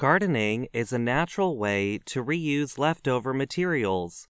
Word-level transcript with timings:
Gardening 0.00 0.66
is 0.72 0.94
a 0.94 0.98
natural 0.98 1.58
way 1.58 1.98
to 2.06 2.24
reuse 2.24 2.78
leftover 2.78 3.34
materials. 3.34 4.28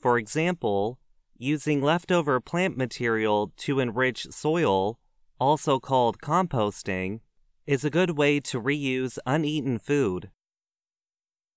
For 0.00 0.18
example, 0.18 0.98
using 1.38 1.80
leftover 1.80 2.40
plant 2.40 2.76
material 2.76 3.52
to 3.58 3.78
enrich 3.78 4.26
soil, 4.32 4.98
also 5.38 5.78
called 5.78 6.18
composting, 6.18 7.20
is 7.68 7.84
a 7.84 7.90
good 7.90 8.18
way 8.18 8.40
to 8.40 8.60
reuse 8.60 9.16
uneaten 9.24 9.78
food. 9.78 10.32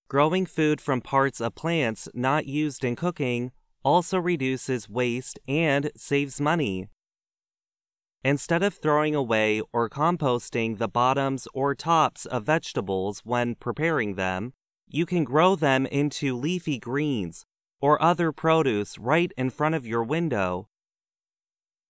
Growing 0.07 0.45
food 0.45 0.79
from 0.79 1.01
parts 1.01 1.41
of 1.41 1.55
plants 1.55 2.07
not 2.13 2.45
used 2.45 2.85
in 2.85 2.95
cooking 2.95 3.51
also 3.83 4.19
reduces 4.19 4.87
waste 4.87 5.39
and 5.47 5.89
saves 5.95 6.39
money. 6.39 6.89
Instead 8.25 8.63
of 8.63 8.73
throwing 8.73 9.13
away 9.13 9.61
or 9.71 9.87
composting 9.87 10.79
the 10.79 10.87
bottoms 10.87 11.47
or 11.53 11.75
tops 11.75 12.25
of 12.25 12.43
vegetables 12.43 13.21
when 13.23 13.53
preparing 13.53 14.15
them, 14.15 14.51
you 14.89 15.05
can 15.05 15.23
grow 15.23 15.55
them 15.55 15.85
into 15.85 16.35
leafy 16.35 16.79
greens 16.79 17.45
or 17.79 18.01
other 18.01 18.31
produce 18.31 18.97
right 18.97 19.31
in 19.37 19.51
front 19.51 19.75
of 19.75 19.85
your 19.85 20.03
window. 20.03 20.67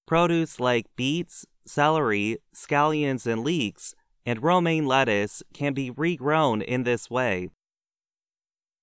Produce 0.06 0.60
like 0.60 0.88
beets, 0.98 1.46
celery, 1.66 2.38
scallions, 2.54 3.26
and 3.26 3.42
leeks, 3.42 3.96
and 4.26 4.44
romaine 4.44 4.86
lettuce 4.86 5.42
can 5.54 5.74
be 5.74 5.90
regrown 5.90 6.62
in 6.62 6.84
this 6.84 7.10
way. 7.10 7.48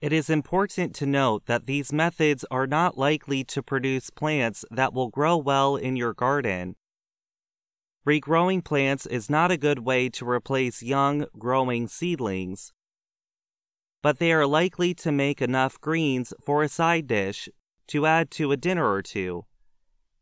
It 0.01 0.11
is 0.11 0.31
important 0.31 0.95
to 0.95 1.05
note 1.05 1.45
that 1.45 1.67
these 1.67 1.93
methods 1.93 2.47
are 2.51 2.67
not 2.67 2.97
likely 2.97 3.45
to 3.45 3.63
produce 3.63 4.09
plants 4.09 4.65
that 4.71 4.95
will 4.95 5.11
grow 5.11 5.37
well 5.37 5.77
in 5.77 5.97
your 5.97 6.15
garden 6.15 6.77
Regrowing 8.07 8.65
plants 8.65 9.07
is 9.07 9.31
not 9.31 9.53
a 9.53 9.57
good 9.57 9.79
way 9.79 10.09
to 10.09 10.29
replace 10.29 10.83
young, 10.83 11.27
growing 11.39 11.87
seedlings, 11.87 12.73
but 14.03 14.19
they 14.19 14.33
are 14.33 14.47
likely 14.47 14.93
to 14.93 15.13
make 15.13 15.41
enough 15.41 15.81
greens 15.81 16.35
for 16.45 16.65
a 16.65 16.69
side 16.69 17.07
dish 17.07 17.49
to 17.87 18.05
add 18.05 18.29
to 18.33 18.51
a 18.51 18.57
dinner 18.57 18.91
or 18.91 19.03
two, 19.03 19.45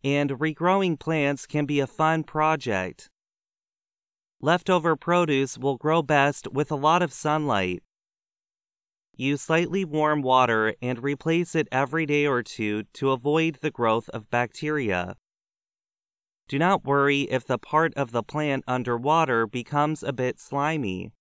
and 0.04 0.30
regrowing 0.32 0.98
plants 0.98 1.46
can 1.46 1.64
be 1.64 1.80
a 1.80 1.86
fun 1.86 2.22
project. 2.22 3.08
Leftover 4.42 4.94
produce 4.94 5.56
will 5.56 5.78
grow 5.78 6.02
best 6.02 6.52
with 6.52 6.70
a 6.70 6.76
lot 6.76 7.00
of 7.00 7.14
sunlight. 7.14 7.82
Use 9.16 9.40
slightly 9.40 9.86
warm 9.86 10.20
water 10.20 10.74
and 10.82 11.02
replace 11.02 11.54
it 11.54 11.68
every 11.72 12.04
day 12.04 12.26
or 12.26 12.42
two 12.42 12.84
to 12.94 13.10
avoid 13.10 13.58
the 13.62 13.70
growth 13.70 14.10
of 14.10 14.28
bacteria. 14.28 15.16
Do 16.50 16.58
not 16.58 16.84
worry 16.84 17.28
if 17.30 17.46
the 17.46 17.58
part 17.58 17.94
of 17.94 18.10
the 18.10 18.24
plant 18.24 18.64
underwater 18.66 19.46
becomes 19.46 20.02
a 20.02 20.12
bit 20.12 20.40
slimy. 20.40 21.12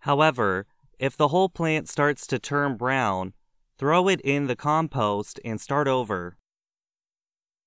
However, 0.00 0.66
if 0.98 1.16
the 1.16 1.28
whole 1.28 1.48
plant 1.48 1.88
starts 1.88 2.26
to 2.26 2.40
turn 2.40 2.76
brown, 2.76 3.32
throw 3.78 4.08
it 4.08 4.20
in 4.22 4.48
the 4.48 4.56
compost 4.56 5.38
and 5.44 5.60
start 5.60 5.86
over. 5.86 6.36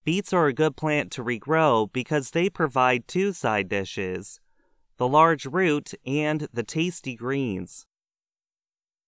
Beets 0.04 0.34
are 0.34 0.48
a 0.48 0.54
good 0.54 0.76
plant 0.76 1.10
to 1.14 1.24
regrow 1.24 1.90
because 1.94 2.32
they 2.32 2.50
provide 2.50 3.08
two 3.08 3.32
side 3.32 3.70
dishes 3.70 4.42
the 4.98 5.08
large 5.08 5.46
root 5.46 5.94
and 6.06 6.50
the 6.52 6.64
tasty 6.64 7.16
greens. 7.16 7.86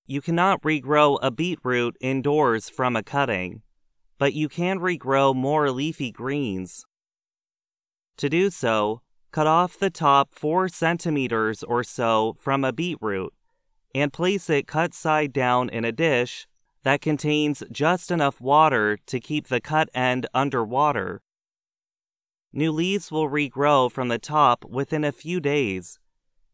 You 0.06 0.22
cannot 0.22 0.62
regrow 0.62 1.20
a 1.22 1.30
beetroot 1.30 1.98
indoors 2.00 2.70
from 2.70 2.96
a 2.96 3.04
cutting, 3.04 3.64
but 4.18 4.34
you 4.34 4.48
can 4.48 4.80
regrow 4.80 5.36
more 5.36 5.72
leafy 5.72 6.10
greens. 6.10 6.86
To 8.18 8.30
do 8.30 8.50
so, 8.50 9.02
cut 9.32 9.48
off 9.48 9.78
the 9.78 9.90
top 9.90 10.34
4 10.34 10.70
centimeters 10.70 11.64
or 11.64 11.84
so 11.84 12.36
from 12.40 12.64
a 12.64 12.74
beetroot 12.74 13.34
and 13.94 14.12
place 14.12 14.50
it 14.50 14.68
cut 14.68 14.94
side 14.94 15.32
down 15.34 15.70
in 15.70 15.86
a 15.86 15.92
dish 15.92 16.48
that 16.84 17.02
contains 17.02 17.64
just 17.72 18.12
enough 18.12 18.40
water 18.40 18.98
to 19.06 19.20
keep 19.20 19.48
the 19.48 19.62
cut 19.62 19.90
end 19.94 20.26
under 20.34 20.64
water. 20.64 21.22
New 22.54 22.72
leaves 22.72 23.12
will 23.12 23.30
regrow 23.30 23.92
from 23.92 24.08
the 24.08 24.18
top 24.18 24.66
within 24.66 25.04
a 25.04 25.12
few 25.12 25.40
days, 25.40 26.00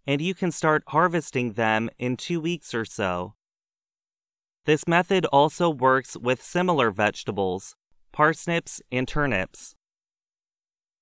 and 0.06 0.22
you 0.22 0.34
can 0.34 0.52
start 0.52 0.84
harvesting 0.88 1.54
them 1.54 1.90
in 1.98 2.18
two 2.18 2.42
weeks 2.42 2.74
or 2.74 2.84
so. 2.84 3.36
This 4.66 4.88
method 4.88 5.26
also 5.28 5.70
works 5.70 6.18
with 6.18 6.42
similar 6.42 6.92
vegetables, 6.92 7.76
parsnips 8.12 8.82
and 8.92 9.08
turnips. 9.08 9.76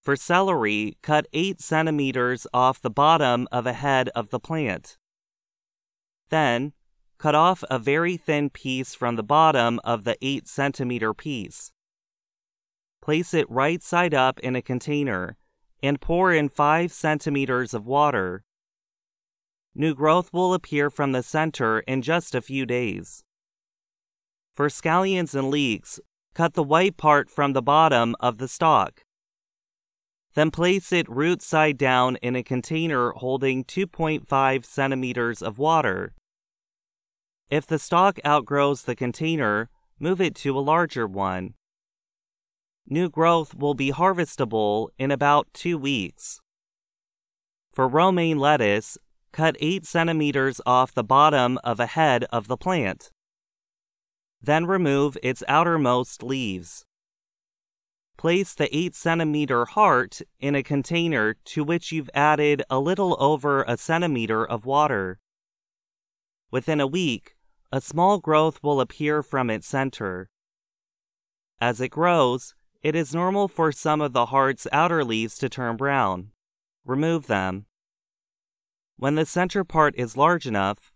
For 0.02 0.16
celery, 0.16 0.98
cut 1.04 1.28
8 1.32 1.62
centimeters 1.62 2.48
off 2.54 2.82
the 2.82 2.90
bottom 2.90 3.48
of 3.52 3.68
a 3.68 3.74
head 3.74 4.10
of 4.16 4.32
the 4.32 4.40
plant. 4.40 4.98
Then, 6.30 6.74
cut 7.20 7.36
off 7.36 7.64
a 7.70 7.78
very 7.78 8.18
thin 8.18 8.50
piece 8.50 8.96
from 8.96 9.16
the 9.16 9.24
bottom 9.24 9.80
of 9.84 10.04
the 10.04 10.18
8 10.20 10.48
centimeter 10.48 11.14
piece. 11.14 11.72
Place 13.00 13.36
it 13.36 13.50
right 13.50 13.84
side 13.84 14.16
up 14.16 14.40
in 14.40 14.56
a 14.56 14.62
container 14.62 15.38
and 15.84 16.02
pour 16.02 16.34
in 16.34 16.50
5 16.50 16.92
centimeters 16.92 17.76
of 17.76 17.86
water. 17.86 18.44
New 19.76 19.94
growth 19.94 20.34
will 20.34 20.56
appear 20.56 20.90
from 20.90 21.12
the 21.12 21.22
center 21.22 21.82
in 21.82 22.02
just 22.02 22.34
a 22.34 22.42
few 22.42 22.66
days. 22.66 23.24
For 24.56 24.68
scallions 24.68 25.36
and 25.36 25.52
leeks, 25.52 26.00
cut 26.34 26.56
the 26.56 26.64
white 26.64 26.98
part 26.98 27.30
from 27.30 27.54
the 27.54 27.62
bottom 27.62 28.16
of 28.20 28.40
the 28.40 28.48
stalk. 28.48 29.04
Then 30.34 30.52
place 30.52 30.94
it 30.94 31.10
root 31.10 31.42
side 31.42 31.78
down 31.78 32.16
in 32.18 32.36
a 32.36 32.44
container 32.44 33.12
holding 33.12 33.66
2.5 33.66 34.66
centimeters 34.66 35.42
of 35.42 35.58
water. 35.58 36.14
If 37.50 37.68
the 37.68 37.80
stalk 37.80 38.18
outgrows 38.26 38.84
the 38.84 38.96
container, 38.96 39.70
move 40.00 40.22
it 40.22 40.36
to 40.36 40.58
a 40.58 40.62
larger 40.62 41.06
one. 41.06 41.56
New 42.88 43.10
growth 43.10 43.54
will 43.54 43.74
be 43.74 43.92
harvestable 43.92 44.90
in 44.98 45.12
about 45.12 45.48
two 45.54 45.78
weeks. 45.78 46.40
For 47.74 47.88
romaine 47.88 48.40
lettuce, 48.40 48.98
cut 49.34 49.56
8 49.60 49.86
centimeters 49.86 50.62
off 50.66 50.94
the 50.94 51.04
bottom 51.04 51.58
of 51.64 51.80
a 51.80 51.88
head 51.88 52.26
of 52.32 52.48
the 52.48 52.58
plant. 52.58 53.12
Then 54.42 54.66
remove 54.66 55.18
its 55.22 55.44
outermost 55.48 56.24
leaves. 56.24 56.86
Place 58.22 58.54
the 58.54 58.70
8 58.78 58.94
centimeter 58.94 59.66
heart 59.66 60.22
in 60.40 60.54
a 60.54 60.62
container 60.62 61.34
to 61.44 61.64
which 61.64 61.92
you've 61.92 62.12
added 62.14 62.62
a 62.70 62.80
little 62.80 63.18
over 63.20 63.64
a 63.64 63.78
centimeter 63.78 64.46
of 64.46 64.64
water. 64.64 65.20
Within 66.52 66.80
a 66.80 66.86
week, 66.86 67.36
a 67.72 67.82
small 67.82 68.20
growth 68.20 68.62
will 68.62 68.80
appear 68.80 69.24
from 69.24 69.50
its 69.50 69.66
center. 69.66 70.30
As 71.60 71.82
it 71.82 71.90
grows, 71.90 72.54
it 72.84 72.96
is 72.96 73.16
normal 73.16 73.48
for 73.48 73.72
some 73.72 74.02
of 74.02 74.14
the 74.14 74.28
heart's 74.28 74.68
outer 74.72 75.04
leaves 75.04 75.40
to 75.40 75.50
turn 75.50 75.76
brown. 75.76 76.30
Remove 76.86 77.26
them. 77.26 77.66
When 78.98 79.16
the 79.16 79.26
center 79.26 79.64
part 79.64 79.96
is 79.98 80.16
large 80.16 80.46
enough, 80.46 80.94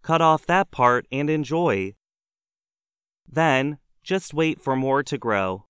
cut 0.00 0.22
off 0.22 0.46
that 0.46 0.70
part 0.70 1.06
and 1.12 1.28
enjoy. 1.28 1.96
Then, 3.30 3.76
just 4.02 4.32
wait 4.32 4.58
for 4.58 4.74
more 4.74 5.02
to 5.02 5.18
grow. 5.18 5.66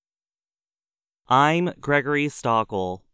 I'm 1.32 1.72
Gregory 1.81 2.26
Stachel. 2.26 3.04